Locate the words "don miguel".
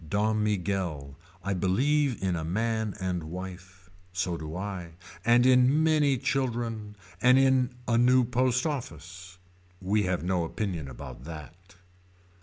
0.09-1.15